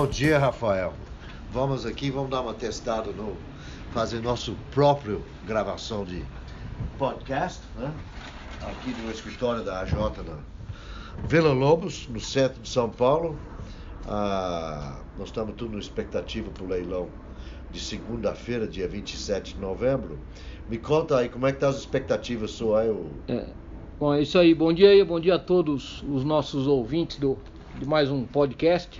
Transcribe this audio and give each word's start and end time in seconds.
Bom 0.00 0.06
dia, 0.06 0.38
Rafael. 0.38 0.94
Vamos 1.52 1.84
aqui, 1.84 2.10
vamos 2.10 2.30
dar 2.30 2.40
uma 2.40 2.54
testada 2.54 3.12
no 3.12 3.36
fazer 3.92 4.22
nosso 4.22 4.56
próprio 4.70 5.22
gravação 5.46 6.06
de 6.06 6.24
podcast, 6.96 7.60
né? 7.78 7.92
Aqui 8.62 8.94
no 9.02 9.10
escritório 9.10 9.62
da 9.62 9.80
AJ 9.80 9.92
na 9.92 10.38
Vila 11.28 11.52
Lobos, 11.52 12.08
no 12.08 12.18
centro 12.18 12.62
de 12.62 12.68
São 12.70 12.88
Paulo. 12.88 13.38
Ah, 14.08 15.02
nós 15.18 15.28
estamos 15.28 15.54
tudo 15.54 15.74
na 15.74 15.78
expectativa 15.80 16.50
para 16.50 16.64
o 16.64 16.66
leilão 16.66 17.10
de 17.70 17.78
segunda-feira, 17.78 18.66
dia 18.66 18.88
27 18.88 19.56
de 19.56 19.60
novembro. 19.60 20.18
Me 20.70 20.78
conta 20.78 21.18
aí, 21.18 21.28
como 21.28 21.46
é 21.46 21.52
que 21.52 21.58
tá 21.58 21.68
as 21.68 21.76
expectativas 21.76 22.52
suas 22.52 22.88
aí? 22.88 22.96
É, 23.28 23.46
bom, 23.98 24.14
é 24.14 24.22
isso 24.22 24.38
aí. 24.38 24.54
Bom 24.54 24.72
dia 24.72 24.88
aí, 24.88 25.04
bom 25.04 25.20
dia 25.20 25.34
a 25.34 25.38
todos 25.38 26.02
os 26.08 26.24
nossos 26.24 26.66
ouvintes 26.66 27.18
do, 27.18 27.36
de 27.78 27.84
mais 27.84 28.10
um 28.10 28.24
podcast. 28.24 28.98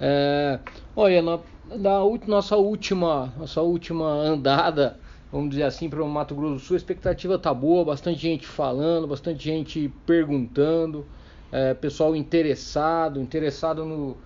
É, 0.00 0.58
olha, 0.96 1.22
na, 1.22 1.38
na 1.76 2.00
nossa 2.26 2.56
última 2.56 3.32
nossa 3.38 3.62
última 3.62 4.06
andada, 4.06 4.96
vamos 5.30 5.50
dizer 5.50 5.64
assim, 5.64 5.88
para 5.88 6.02
o 6.02 6.08
Mato 6.08 6.34
Grosso 6.34 6.54
do 6.54 6.60
Sul, 6.60 6.74
a 6.74 6.78
expectativa 6.78 7.38
tá 7.38 7.52
boa, 7.52 7.84
bastante 7.84 8.20
gente 8.20 8.46
falando, 8.46 9.06
bastante 9.06 9.44
gente 9.44 9.92
perguntando, 10.06 11.06
é, 11.52 11.74
pessoal 11.74 12.14
interessado, 12.16 13.20
interessado 13.20 13.84
no, 13.84 14.16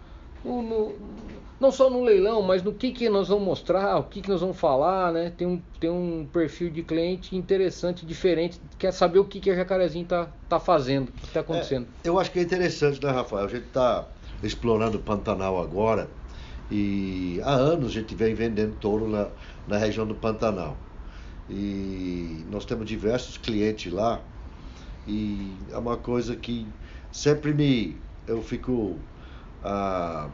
no, 0.44 0.62
no, 0.62 0.94
não 1.60 1.70
só 1.70 1.90
no 1.90 2.02
leilão, 2.02 2.40
mas 2.42 2.62
no 2.62 2.72
que, 2.72 2.92
que 2.92 3.08
nós 3.08 3.28
vamos 3.28 3.44
mostrar, 3.44 3.98
o 3.98 4.04
que, 4.04 4.22
que 4.22 4.28
nós 4.28 4.40
vamos 4.40 4.58
falar, 4.58 5.12
né? 5.12 5.32
Tem 5.36 5.46
um, 5.46 5.60
tem 5.80 5.90
um 5.90 6.26
perfil 6.32 6.70
de 6.70 6.82
cliente 6.82 7.36
interessante, 7.36 8.06
diferente, 8.06 8.60
quer 8.78 8.92
saber 8.92 9.18
o 9.18 9.24
que, 9.24 9.40
que 9.40 9.50
a 9.50 9.56
Jacarezinho 9.56 10.06
tá, 10.06 10.28
tá 10.48 10.58
fazendo, 10.58 11.08
o 11.08 11.12
que 11.12 11.26
está 11.26 11.40
acontecendo. 11.40 11.86
É, 12.04 12.08
eu 12.08 12.18
acho 12.18 12.30
que 12.30 12.38
é 12.38 12.42
interessante, 12.42 13.04
né, 13.04 13.10
Rafael? 13.10 13.44
A 13.44 13.48
gente 13.48 13.66
está 13.66 14.06
explorando 14.42 14.98
o 14.98 15.00
Pantanal 15.00 15.60
agora 15.60 16.08
e 16.70 17.40
há 17.44 17.54
anos 17.54 17.90
a 17.90 17.94
gente 17.94 18.14
vem 18.14 18.34
vendendo 18.34 18.74
touro 18.76 19.08
na, 19.08 19.28
na 19.66 19.78
região 19.78 20.06
do 20.06 20.14
Pantanal. 20.14 20.76
E 21.48 22.44
nós 22.50 22.64
temos 22.64 22.86
diversos 22.86 23.38
clientes 23.38 23.90
lá 23.92 24.20
e 25.06 25.56
é 25.70 25.78
uma 25.78 25.96
coisa 25.96 26.36
que 26.36 26.66
sempre 27.10 27.54
me 27.54 27.96
eu 28.26 28.42
fico 28.42 28.96
ah, 29.62 30.28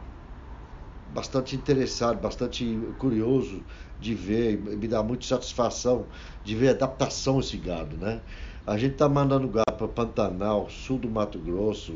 bastante 1.13 1.55
interessado, 1.55 2.21
bastante 2.21 2.77
curioso 2.99 3.63
de 4.01 4.15
ver, 4.15 4.59
me 4.59 4.89
dá 4.89 5.03
muita 5.03 5.25
satisfação 5.25 6.05
de 6.43 6.57
ver 6.57 6.69
a 6.69 6.71
adaptação 6.73 7.39
esse 7.39 7.57
gado, 7.57 7.97
né? 7.97 8.21
A 8.67 8.79
gente 8.79 8.93
está 8.93 9.09
mandando 9.09 9.47
gado 9.49 9.77
para 9.77 9.87
Pantanal, 9.87 10.71
sul 10.71 10.99
do 10.99 11.09
Mato 11.09 11.39
Grosso, 11.39 11.93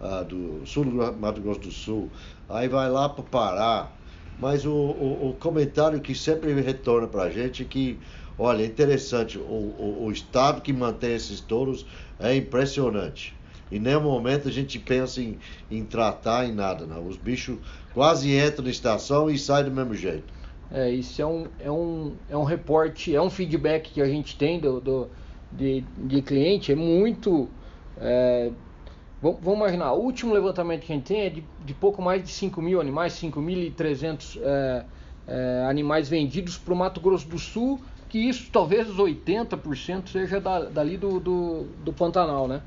uh, 0.00 0.24
do 0.24 0.64
sul 0.64 0.84
do 0.84 1.12
Mato 1.12 1.40
Grosso 1.40 1.60
do 1.60 1.70
Sul, 1.72 2.08
aí 2.48 2.68
vai 2.68 2.88
lá 2.88 3.08
para 3.08 3.24
Pará. 3.24 3.92
Mas 4.38 4.64
o, 4.64 4.72
o, 4.72 5.30
o, 5.30 5.34
comentário 5.34 6.00
que 6.00 6.14
sempre 6.14 6.52
retorna 6.60 7.08
para 7.08 7.24
a 7.24 7.30
gente 7.30 7.62
é 7.62 7.66
que, 7.66 7.98
olha, 8.38 8.62
é 8.62 8.66
interessante, 8.66 9.38
o, 9.38 9.42
o, 9.42 10.04
o 10.06 10.12
estado 10.12 10.60
que 10.60 10.72
mantém 10.72 11.14
esses 11.14 11.40
touros 11.40 11.84
é 12.18 12.34
impressionante. 12.34 13.34
Em 13.70 13.80
nenhum 13.80 14.02
momento 14.02 14.48
a 14.48 14.52
gente 14.52 14.78
pensa 14.78 15.20
em, 15.20 15.36
em 15.68 15.84
tratar 15.84 16.46
em 16.46 16.52
nada, 16.52 16.86
não. 16.86 17.06
Os 17.06 17.16
bichos 17.16 17.58
quase 17.92 18.36
entram 18.36 18.64
na 18.64 18.70
estação 18.70 19.28
e 19.28 19.36
saem 19.36 19.64
do 19.64 19.70
mesmo 19.72 19.94
jeito. 19.94 20.32
É, 20.70 20.90
isso 20.90 21.20
é 21.20 21.26
um, 21.26 21.46
é 21.58 21.70
um, 21.70 22.12
é 22.28 22.36
um 22.36 22.44
reporte, 22.44 23.14
é 23.14 23.20
um 23.20 23.30
feedback 23.30 23.92
que 23.92 24.00
a 24.00 24.06
gente 24.06 24.36
tem 24.36 24.58
do, 24.60 24.80
do 24.80 25.08
de, 25.56 25.84
de 25.96 26.22
cliente, 26.22 26.72
é 26.72 26.74
muito. 26.74 27.48
É, 27.98 28.50
vamos 29.20 29.56
imaginar, 29.56 29.92
o 29.92 30.00
último 30.00 30.34
levantamento 30.34 30.82
que 30.82 30.92
a 30.92 30.96
gente 30.96 31.06
tem 31.06 31.20
é 31.22 31.30
de, 31.30 31.44
de 31.64 31.74
pouco 31.74 32.02
mais 32.02 32.22
de 32.22 32.30
5 32.30 32.60
mil 32.60 32.80
animais, 32.80 33.14
5.300 33.14 34.38
é, 34.42 34.84
é, 35.26 35.66
animais 35.68 36.08
vendidos 36.08 36.58
para 36.58 36.74
o 36.74 36.76
Mato 36.76 37.00
Grosso 37.00 37.26
do 37.26 37.38
Sul, 37.38 37.80
que 38.08 38.18
isso 38.18 38.50
talvez 38.52 38.88
os 38.88 38.96
80% 38.96 40.08
seja 40.08 40.40
da, 40.40 40.60
dali 40.60 40.96
do, 40.96 41.18
do, 41.18 41.66
do 41.84 41.92
Pantanal, 41.92 42.46
né? 42.46 42.60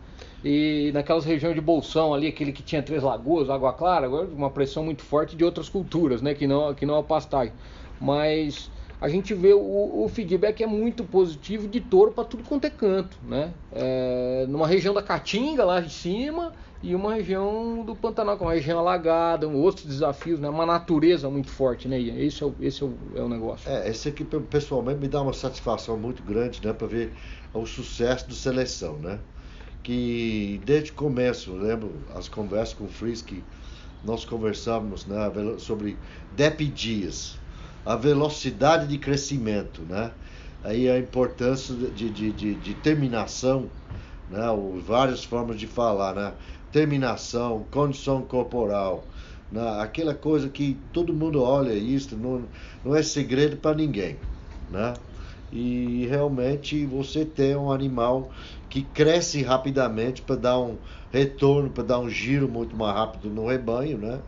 E 0.43 0.91
naquelas 0.93 1.25
regiões 1.25 1.55
de 1.55 1.61
Bolsão 1.61 2.13
ali, 2.13 2.27
aquele 2.27 2.51
que 2.51 2.63
tinha 2.63 2.81
Três 2.81 3.03
Lagoas, 3.03 3.49
Água 3.49 3.73
Clara, 3.73 4.09
uma 4.09 4.49
pressão 4.49 4.83
muito 4.83 5.03
forte 5.03 5.35
de 5.35 5.43
outras 5.43 5.69
culturas, 5.69 6.21
né? 6.21 6.33
Que 6.33 6.47
não, 6.47 6.73
que 6.73 6.85
não 6.85 6.97
a 6.97 7.03
pastagem. 7.03 7.53
Mas 7.99 8.69
a 8.99 9.07
gente 9.07 9.33
vê 9.33 9.53
o, 9.53 10.03
o 10.03 10.09
feedback 10.09 10.63
é 10.63 10.67
muito 10.67 11.03
positivo 11.03 11.67
de 11.67 11.79
touro 11.79 12.11
para 12.11 12.23
tudo 12.23 12.43
quanto 12.43 12.65
é 12.65 12.69
canto, 12.69 13.17
né? 13.23 13.53
É, 13.71 14.45
numa 14.49 14.67
região 14.67 14.93
da 14.93 15.03
Caatinga 15.03 15.63
lá 15.63 15.79
de 15.79 15.91
cima 15.91 16.53
e 16.81 16.95
uma 16.95 17.15
região 17.15 17.83
do 17.83 17.95
Pantanal, 17.95 18.37
que 18.37 18.43
é 18.43 18.47
uma 18.47 18.53
região 18.53 18.79
alagada, 18.79 19.47
um 19.47 19.55
outros 19.55 19.85
desafios, 19.85 20.39
né? 20.39 20.49
Uma 20.49 20.65
natureza 20.65 21.29
muito 21.29 21.49
forte, 21.49 21.87
né? 21.87 21.99
Esse 21.99 22.43
é 22.43 22.45
o, 22.45 22.55
esse 22.59 22.83
é 22.83 22.85
o, 22.85 22.93
é 23.15 23.21
o 23.21 23.29
negócio. 23.29 23.69
É, 23.69 23.89
esse 23.89 24.09
aqui 24.09 24.23
pessoalmente 24.23 24.99
me 24.99 25.07
dá 25.07 25.21
uma 25.21 25.33
satisfação 25.33 25.97
muito 25.97 26.23
grande, 26.23 26.59
né? 26.65 26.73
Para 26.73 26.87
ver 26.87 27.13
o 27.53 27.65
sucesso 27.65 28.27
do 28.27 28.33
seleção, 28.33 28.97
né? 28.97 29.19
que 29.87 30.59
desde 30.65 30.91
o 30.91 30.95
começo, 30.95 31.53
lembro 31.53 31.93
as 32.13 32.27
conversas 32.27 32.73
com 32.73 32.83
o 32.83 32.89
Frisky, 32.89 33.41
nós 34.03 34.25
conversávamos 34.25 35.05
né, 35.05 35.17
sobre 35.59 35.97
DEP 36.35 36.65
dias, 36.65 37.39
a 37.87 37.95
velocidade 37.95 38.85
de 38.85 38.97
crescimento, 38.97 39.81
né? 39.83 40.11
Aí 40.61 40.89
a 40.89 40.99
importância 40.99 41.73
de, 41.73 42.09
de, 42.09 42.33
de, 42.33 42.55
de 42.55 42.73
terminação, 42.75 43.71
né? 44.29 44.49
Ou 44.49 44.77
várias 44.81 45.23
formas 45.23 45.57
de 45.57 45.67
falar, 45.67 46.13
né? 46.13 46.33
Terminação, 46.69 47.65
condição 47.71 48.21
corporal, 48.23 49.05
né? 49.49 49.61
aquela 49.79 50.13
coisa 50.13 50.49
que 50.49 50.77
todo 50.91 51.13
mundo 51.13 51.41
olha 51.41 51.73
isso, 51.73 52.17
não, 52.17 52.43
não 52.83 52.93
é 52.93 53.01
segredo 53.01 53.55
para 53.55 53.77
ninguém, 53.77 54.17
né? 54.69 54.93
E 55.49 56.05
realmente 56.07 56.85
você 56.85 57.23
tem 57.23 57.55
um 57.55 57.71
animal 57.71 58.29
que 58.69 58.83
cresce 58.83 59.41
rapidamente 59.41 60.21
para 60.21 60.35
dar 60.35 60.59
um 60.59 60.77
retorno, 61.09 61.69
para 61.69 61.85
dar 61.85 61.99
um 61.99 62.09
giro 62.09 62.49
muito 62.49 62.75
mais 62.75 62.93
rápido 62.93 63.29
no 63.29 63.47
rebanho, 63.47 63.97
né? 63.97 64.19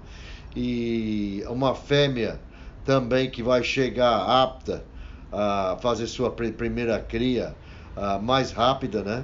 E 0.56 1.44
uma 1.50 1.76
fêmea 1.76 2.40
também 2.90 3.30
que 3.30 3.44
vai 3.44 3.64
chegar 3.64 4.24
apta 4.44 4.84
a 5.32 5.78
fazer 5.80 6.08
sua 6.08 6.32
primeira 6.32 6.98
cria 6.98 7.54
uh, 7.96 8.20
mais 8.20 8.52
rápida, 8.52 9.04
né? 9.04 9.24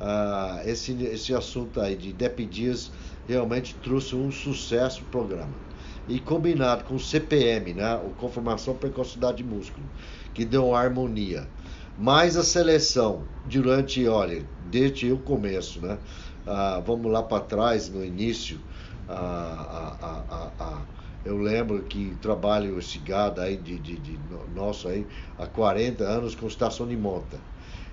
Uh, 0.00 0.66
esse, 0.66 0.92
esse 1.04 1.34
assunto 1.34 1.82
aí 1.82 1.94
de 1.94 2.14
Depedias 2.14 2.90
realmente 3.28 3.74
trouxe 3.74 4.16
um 4.16 4.32
sucesso 4.32 5.02
no 5.02 5.06
programa. 5.08 5.52
E 6.08 6.18
combinado 6.18 6.84
com 6.84 6.94
o 6.94 6.98
CPM, 6.98 7.74
né? 7.74 7.94
O 7.96 8.08
Conformação 8.18 8.74
Precocidade 8.74 9.36
de 9.36 9.44
Músculo, 9.44 9.84
que 10.32 10.46
deu 10.46 10.68
uma 10.68 10.78
harmonia 10.78 11.46
mais 11.98 12.38
a 12.38 12.42
seleção 12.42 13.20
durante, 13.44 14.08
olha, 14.08 14.42
desde 14.70 15.12
o 15.12 15.18
começo, 15.18 15.78
né? 15.82 15.98
Ah, 16.46 16.82
vamos 16.86 17.12
lá 17.12 17.22
para 17.22 17.42
trás, 17.42 17.90
no 17.90 18.02
início, 18.02 18.58
ah, 19.10 19.94
ah, 20.00 20.52
ah, 20.58 20.80
eu 21.24 21.36
lembro 21.36 21.82
que 21.82 22.16
trabalho 22.22 22.78
esse 22.78 22.98
gado 22.98 23.40
aí 23.40 23.56
de, 23.56 23.78
de, 23.78 23.96
de, 23.96 24.18
nosso 24.54 24.88
aí 24.88 25.06
há 25.38 25.46
40 25.46 26.04
anos 26.04 26.34
com 26.34 26.46
estação 26.46 26.86
de 26.86 26.96
monta. 26.96 27.38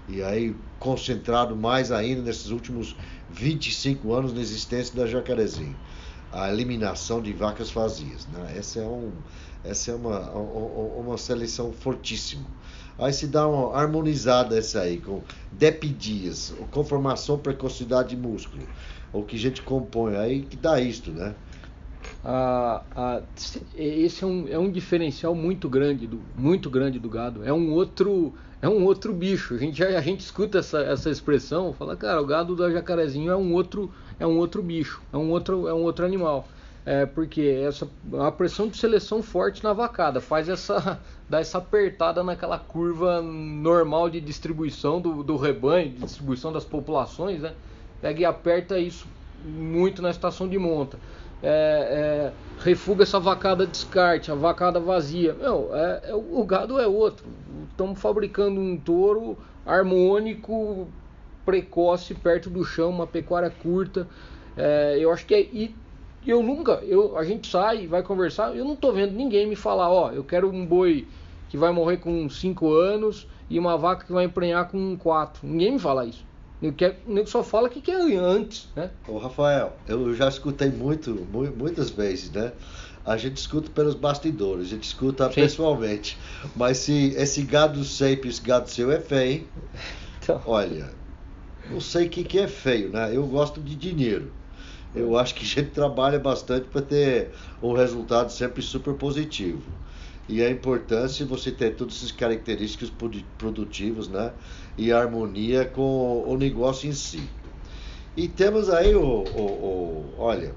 E 0.08 0.22
aí 0.22 0.56
concentrado 0.80 1.56
mais 1.56 1.92
ainda 1.92 2.22
nesses 2.22 2.52
últimos 2.52 2.96
25 3.32 4.14
anos 4.14 4.34
na 4.34 4.42
existência 4.42 4.96
da 4.96 5.08
Jacarezinho. 5.08 5.76
A 6.32 6.52
eliminação 6.52 7.22
de 7.22 7.34
vacas 7.34 7.72
vazias. 7.72 8.28
Né? 8.28 8.56
Essa 8.58 8.80
é, 8.82 8.86
um, 8.86 9.12
essa 9.64 9.92
é 9.92 9.96
uma, 9.96 10.32
uma 10.32 11.18
seleção 11.18 11.72
fortíssima. 11.72 12.46
Aí 12.98 13.12
se 13.12 13.28
dá 13.28 13.48
uma 13.48 13.76
harmonizada 13.76 14.58
essa 14.58 14.82
aí, 14.82 14.98
com 14.98 15.22
DEP 15.52 15.90
dias, 15.90 16.54
conformação, 16.72 17.38
precocidade 17.38 18.10
de 18.10 18.18
músculo, 18.18 18.66
o 19.12 19.22
que 19.22 19.36
a 19.36 19.40
gente 19.40 19.62
compõe, 19.62 20.16
aí 20.16 20.44
que 20.44 20.56
dá 20.56 20.80
isto, 20.80 21.12
né? 21.12 21.36
Ah, 22.28 22.82
ah, 22.96 23.22
esse 23.76 24.24
é 24.24 24.28
um, 24.28 24.48
é 24.48 24.58
um 24.58 24.72
diferencial 24.72 25.36
muito 25.36 25.70
grande 25.70 26.08
do 26.08 26.20
muito 26.36 26.70
grande 26.70 26.98
do 26.98 27.08
gado. 27.08 27.44
É 27.44 27.54
um 27.54 27.72
outro 27.72 28.34
é 28.62 28.68
um 28.68 28.84
outro 28.84 29.14
bicho. 29.14 29.54
A 29.54 29.58
gente 29.58 29.84
a 29.84 30.02
gente 30.02 30.22
escuta 30.22 30.58
essa, 30.60 30.80
essa 30.80 31.10
expressão, 31.10 31.72
fala, 31.74 31.96
cara, 31.96 32.22
o 32.22 32.26
gado 32.26 32.56
do 32.56 32.72
jacarezinho 32.72 33.32
é 33.32 33.36
um 33.36 33.54
outro 33.54 33.92
é 34.20 34.26
um 34.26 34.38
outro 34.38 34.64
bicho, 34.64 35.02
é 35.14 35.18
um 35.18 35.30
outro 35.30 35.68
é 35.68 35.74
um 35.74 35.84
outro 35.84 36.04
animal 36.06 36.48
é, 36.86 37.06
porque 37.06 37.42
essa 37.42 37.90
a 38.20 38.32
pressão 38.32 38.68
de 38.68 38.78
seleção 38.78 39.24
forte 39.24 39.64
na 39.64 39.74
vacada 39.74 40.22
faz 40.22 40.48
essa 40.48 41.02
dá 41.28 41.40
essa 41.40 41.58
apertada 41.58 42.24
naquela 42.24 42.60
curva 42.60 43.22
normal 43.22 44.10
de 44.10 44.22
distribuição 44.22 45.02
do, 45.02 45.24
do 45.24 45.36
rebanho, 45.36 45.90
de 45.90 46.02
distribuição 46.02 46.54
das 46.54 46.64
populações, 46.64 47.42
né? 47.42 47.54
Pega 48.00 48.22
e 48.22 48.26
aperta 48.26 48.78
isso 48.78 49.08
muito 49.44 50.02
na 50.02 50.12
estação 50.12 50.48
de 50.48 50.60
monta. 50.60 51.00
É, 51.44 52.32
é, 52.32 52.64
refuga 52.64 53.04
essa 53.04 53.20
vacada 53.20 53.68
descarte, 53.68 54.32
a 54.32 54.36
vacada 54.36 54.80
vazia. 54.80 55.34
Meu, 55.34 55.70
é, 55.74 56.02
é 56.10 56.16
o 56.16 56.44
gado 56.44 56.80
é 56.80 56.88
outro. 56.88 57.26
Estamos 57.70 58.00
fabricando 58.00 58.60
um 58.60 58.78
touro 58.78 59.38
harmônico, 59.66 60.88
precoce, 61.46 62.14
perto 62.14 62.50
do 62.50 62.64
chão, 62.64 62.90
uma 62.90 63.08
pecuária 63.08 63.50
curta. 63.50 64.08
É, 64.58 64.98
eu 65.00 65.12
acho 65.12 65.26
que 65.26 65.36
é, 65.36 65.70
eu 66.26 66.42
nunca, 66.42 66.74
eu, 66.84 67.18
a 67.18 67.24
gente 67.24 67.48
sai, 67.50 67.86
vai 67.86 68.02
conversar, 68.02 68.56
eu 68.56 68.66
não 68.66 68.76
tô 68.76 68.92
vendo 68.92 69.14
ninguém 69.14 69.48
me 69.48 69.56
falar, 69.56 69.92
ó, 69.92 70.12
eu 70.12 70.24
quero 70.24 70.50
um 70.50 70.66
boi 70.66 71.08
que 71.50 71.58
vai 71.58 71.72
morrer 71.72 71.98
com 71.98 72.28
5 72.28 72.74
anos 72.74 73.28
e 73.50 73.60
uma 73.60 73.78
vaca 73.78 74.06
que 74.06 74.12
vai 74.12 74.26
emprenhar 74.26 74.68
com 74.70 74.98
4. 74.98 75.48
Ninguém 75.48 75.74
me 75.74 75.80
fala 75.80 76.06
isso. 76.06 76.26
Eu 76.62 77.28
só 77.28 77.44
fala 77.44 77.70
que 77.70 77.82
quer 77.82 78.02
antes, 78.18 78.68
né? 78.76 78.90
Ô 79.08 79.18
Rafael, 79.18 79.74
eu 79.88 80.14
já 80.16 80.28
escutei 80.28 80.70
muito, 80.70 81.12
muitas 81.58 81.90
vezes, 81.90 82.32
né? 82.32 82.54
A 83.06 83.18
gente 83.18 83.38
escuta 83.38 83.70
pelos 83.70 83.94
bastidores, 83.94 84.68
a 84.68 84.70
gente 84.70 84.84
escuta 84.84 85.28
Sim. 85.30 85.42
pessoalmente. 85.42 86.18
Mas 86.56 86.78
se 86.78 87.14
esse 87.16 87.44
gado 87.44 87.84
sempre, 87.84 88.30
esse 88.30 88.42
gado 88.42 88.70
seu 88.70 88.92
é 88.92 89.00
feio, 89.00 89.48
então... 90.24 90.42
olha, 90.46 90.90
não 91.70 91.80
sei 91.80 92.08
o 92.08 92.10
que, 92.10 92.24
que 92.24 92.40
é 92.40 92.48
feio, 92.48 92.90
né? 92.90 93.16
Eu 93.16 93.28
gosto 93.28 93.62
de 93.62 93.76
dinheiro. 93.76 94.32
Eu 94.96 95.18
acho 95.18 95.36
que 95.36 95.44
a 95.44 95.48
gente 95.48 95.72
trabalha 95.72 96.18
bastante 96.18 96.68
para 96.68 96.82
ter 96.82 97.32
um 97.62 97.74
resultado 97.74 98.32
sempre 98.32 98.62
super 98.62 98.94
positivo. 98.94 99.62
E 100.28 100.42
a 100.42 100.50
importância 100.50 101.24
de 101.24 101.30
você 101.30 101.52
ter 101.52 101.76
todas 101.76 101.98
essas 101.98 102.12
características 102.12 102.92
produtivas, 103.38 104.08
né? 104.08 104.34
E 104.78 104.92
harmonia 104.92 105.66
com 105.66 106.24
o 106.28 106.36
negócio 106.38 106.90
em 106.90 106.94
si. 106.94 107.22
E 108.18 108.28
temos 108.28 108.70
aí 108.70 108.96
o, 108.96 109.04
o, 109.04 110.16
o 110.16 110.16
olha, 110.18 110.56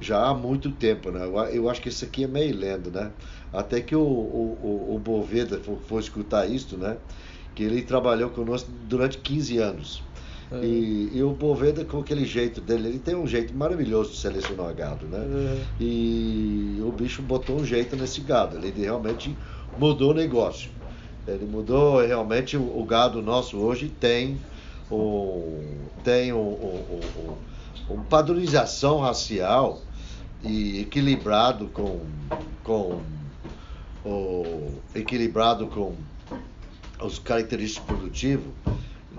já 0.00 0.28
há 0.28 0.34
muito 0.34 0.70
tempo, 0.72 1.10
né? 1.10 1.20
Eu 1.52 1.68
acho 1.68 1.80
que 1.80 1.88
isso 1.88 2.04
aqui 2.04 2.24
é 2.24 2.28
meio 2.28 2.56
lendo, 2.56 2.90
né? 2.90 3.12
Até 3.52 3.80
que 3.80 3.94
o, 3.96 4.02
o, 4.02 4.94
o 4.94 4.98
Boveda 4.98 5.58
for, 5.58 5.80
for 5.80 6.00
escutar 6.00 6.46
isso, 6.50 6.76
né? 6.76 6.98
Que 7.54 7.62
ele 7.64 7.82
trabalhou 7.82 8.30
conosco 8.30 8.70
durante 8.70 9.18
15 9.18 9.58
anos. 9.58 10.07
Uhum. 10.50 10.64
E, 10.64 11.10
e, 11.14 11.22
o 11.22 11.30
Boveda, 11.30 11.84
com 11.84 12.00
aquele 12.00 12.24
jeito 12.24 12.60
dele, 12.60 12.88
ele 12.88 12.98
tem 12.98 13.14
um 13.14 13.26
jeito 13.26 13.54
maravilhoso 13.54 14.12
de 14.12 14.16
selecionar 14.16 14.74
gado, 14.74 15.06
né? 15.06 15.18
Uhum. 15.18 15.60
E 15.78 16.82
o 16.82 16.90
bicho 16.90 17.20
botou 17.20 17.56
um 17.56 17.64
jeito 17.64 17.94
nesse 17.96 18.22
gado, 18.22 18.56
ele 18.56 18.72
realmente 18.80 19.36
mudou 19.78 20.12
o 20.12 20.14
negócio. 20.14 20.70
Ele 21.26 21.44
mudou 21.44 22.00
realmente 22.00 22.56
o, 22.56 22.62
o 22.62 22.84
gado 22.84 23.20
nosso 23.20 23.58
hoje 23.58 23.88
tem 23.88 24.38
o 24.90 25.60
tem 26.02 26.32
o, 26.32 26.38
o 26.38 27.98
padronização 28.08 29.00
racial 29.00 29.82
e 30.42 30.80
equilibrado 30.80 31.66
com 31.68 32.00
com 32.64 33.02
o 34.04 34.72
equilibrado 34.94 35.66
com 35.66 35.94
os 37.02 37.18
característicos 37.18 37.86
produtivos 37.86 38.52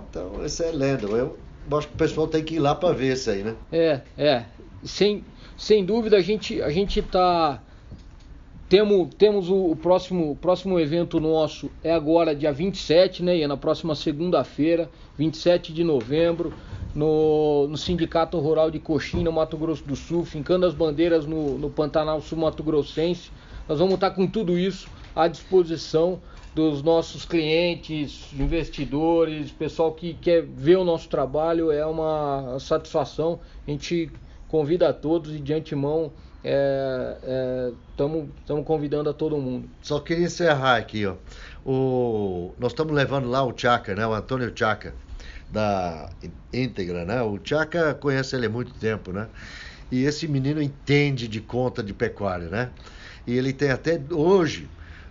então, 0.10 0.44
essa 0.44 0.64
é 0.64 0.72
lenda. 0.72 1.08
Eu 1.08 1.38
acho 1.72 1.88
que 1.88 1.94
o 1.94 1.98
pessoal 1.98 2.28
tem 2.28 2.44
que 2.44 2.56
ir 2.56 2.60
lá 2.60 2.74
para 2.74 2.94
ver 2.94 3.14
isso 3.14 3.30
aí, 3.30 3.44
né? 3.44 3.56
É, 3.72 4.02
é. 4.18 4.46
Sem, 4.84 5.24
sem 5.58 5.84
dúvida, 5.86 6.18
a 6.18 6.22
gente 6.22 6.62
a 6.62 6.70
gente 6.70 7.00
está 7.00 7.62
temos, 8.70 9.10
temos 9.16 9.50
o, 9.50 9.72
o, 9.72 9.76
próximo, 9.76 10.36
próximo 10.36 10.80
evento 10.80 11.20
nosso 11.20 11.72
é 11.84 11.92
agora 11.92 12.36
dia 12.36 12.54
27, 12.54 13.24
né? 13.24 13.38
E 13.38 13.42
é 13.42 13.48
na 13.48 13.58
próxima 13.58 13.96
segunda-feira, 13.96 14.90
27 15.18 15.74
de 15.74 15.84
novembro, 15.84 16.54
no, 16.94 17.68
no 17.68 17.76
Sindicato 17.76 18.38
Rural 18.38 18.70
de 18.70 18.78
Coxim, 18.78 19.24
no 19.24 19.32
Mato 19.32 19.58
Grosso 19.58 19.84
do 19.84 19.96
Sul, 19.96 20.24
fincando 20.24 20.68
as 20.68 20.74
bandeiras 20.76 21.26
no, 21.26 21.58
no 21.58 21.70
Pantanal 21.72 22.22
Sul 22.22 22.38
Mato 22.38 22.62
Grossense. 22.62 23.32
Nós 23.68 23.80
vamos 23.80 23.96
estar 23.96 24.12
com 24.12 24.28
tudo 24.28 24.58
isso 24.58 24.88
à 25.16 25.28
disposição 25.28 26.20
dos 26.60 26.84
nossos 26.84 27.24
clientes, 27.24 28.28
investidores, 28.38 29.50
pessoal 29.50 29.94
que 29.94 30.14
quer 30.14 30.44
ver 30.44 30.78
o 30.78 30.84
nosso 30.84 31.08
trabalho, 31.08 31.72
é 31.72 31.86
uma 31.86 32.58
satisfação. 32.60 33.40
A 33.66 33.72
gente 33.72 34.12
convida 34.50 34.90
a 34.90 34.94
todos 34.94 35.34
e 35.34 35.40
de 35.40 35.54
antemão 35.54 36.12
estamos 37.92 38.28
é, 38.50 38.60
é, 38.60 38.64
convidando 38.64 39.10
a 39.10 39.14
todo 39.14 39.38
mundo. 39.38 39.70
Só 39.82 40.02
queria 40.02 40.26
encerrar 40.26 40.76
aqui, 40.76 41.06
ó. 41.06 41.16
O, 41.66 42.54
nós 42.60 42.74
estamos 42.74 42.94
levando 42.94 43.30
lá 43.30 43.42
o 43.42 43.54
Tchaka, 43.54 43.96
né? 43.96 44.06
O 44.06 44.14
Antônio 44.14 44.52
Tchaka, 44.52 44.94
da 45.50 46.10
Íntegra, 46.52 47.06
né? 47.06 47.22
O 47.22 47.38
Tchaka 47.38 47.94
conhece 47.94 48.36
ele 48.36 48.48
há 48.48 48.50
muito 48.50 48.74
tempo, 48.74 49.14
né? 49.14 49.30
E 49.90 50.04
esse 50.04 50.28
menino 50.28 50.62
entende 50.62 51.26
de 51.26 51.40
conta 51.40 51.82
de 51.82 51.94
pecuária, 51.94 52.50
né? 52.50 52.70
E 53.26 53.38
ele 53.38 53.54
tem 53.54 53.72
até 53.72 53.98
hoje 54.12 54.68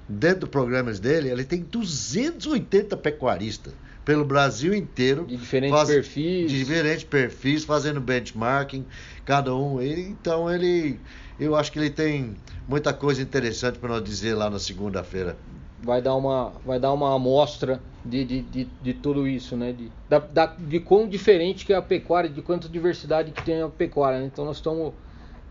dentro 0.09 0.41
dos 0.41 0.49
programas 0.49 0.99
dele, 0.99 1.29
ele 1.29 1.45
tem 1.45 1.61
280 1.61 2.97
pecuaristas 2.97 3.75
pelo 4.09 4.25
Brasil 4.25 4.75
inteiro. 4.75 5.27
De 5.27 5.37
diferentes 5.37 5.77
faz, 5.77 5.91
perfis. 5.91 6.51
De 6.51 6.59
diferentes 6.59 7.05
perfis, 7.05 7.65
fazendo 7.65 8.01
benchmarking, 8.01 8.87
cada 9.23 9.55
um. 9.55 9.83
Ele, 9.83 10.01
então 10.01 10.51
ele. 10.51 10.99
Eu 11.39 11.55
acho 11.55 11.71
que 11.71 11.79
ele 11.79 11.91
tem 11.91 12.35
muita 12.67 12.93
coisa 12.95 13.21
interessante 13.21 13.79
para 13.79 13.91
nós 13.91 14.03
dizer 14.03 14.35
lá 14.35 14.49
na 14.49 14.59
segunda-feira. 14.59 15.37
Vai 15.83 16.01
dar 16.01 16.17
uma, 16.17 16.53
vai 16.65 16.81
dar 16.81 16.93
uma 16.93 17.15
amostra 17.15 17.81
de, 18.03 18.25
de, 18.25 18.43
de, 18.43 18.69
de 18.83 18.95
tudo 18.95 19.29
isso, 19.29 19.57
né? 19.57 19.73
De, 19.73 19.93
da, 20.09 20.19
da, 20.19 20.47
de 20.47 20.81
quão 20.81 21.07
diferente 21.07 21.67
que 21.67 21.73
é 21.75 21.77
a 21.77 21.83
pecuária, 21.83 22.31
de 22.31 22.41
quanta 22.41 22.67
diversidade 22.67 23.31
que 23.31 23.45
tem 23.45 23.61
a 23.61 23.69
pecuária. 23.69 24.21
Né? 24.21 24.31
Então 24.33 24.45
nós 24.47 24.57
estamos. 24.57 24.95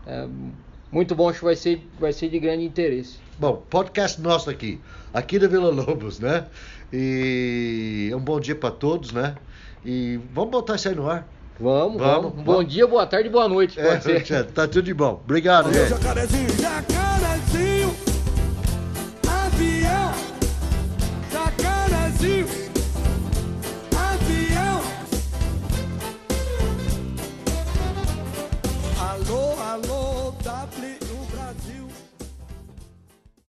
É, 0.04 0.28
muito 0.90 1.14
bom, 1.14 1.28
acho 1.28 1.40
que 1.40 1.44
vai 1.44 1.56
ser, 1.56 1.86
vai 1.98 2.12
ser 2.12 2.28
de 2.28 2.38
grande 2.38 2.64
interesse. 2.64 3.16
Bom, 3.38 3.62
podcast 3.68 4.20
nosso 4.20 4.50
aqui, 4.50 4.80
aqui 5.12 5.38
da 5.38 5.46
Vila 5.46 5.70
Lobos, 5.70 6.18
né? 6.18 6.46
E 6.92 8.10
um 8.14 8.20
bom 8.20 8.40
dia 8.40 8.54
para 8.54 8.70
todos, 8.70 9.12
né? 9.12 9.36
E 9.84 10.18
vamos 10.32 10.50
botar 10.50 10.76
isso 10.76 10.88
aí 10.88 10.94
no 10.94 11.08
ar. 11.08 11.26
Vamos, 11.60 11.98
vamos. 11.98 12.30
vamos. 12.30 12.44
Bom 12.44 12.64
dia, 12.64 12.86
boa 12.86 13.06
tarde, 13.06 13.28
boa 13.28 13.48
noite. 13.48 13.76
Pode 13.76 14.10
é, 14.10 14.24
ser. 14.24 14.46
Tá 14.52 14.66
tudo 14.66 14.82
de 14.82 14.94
bom. 14.94 15.20
Obrigado, 15.24 15.72
gente. 15.72 17.07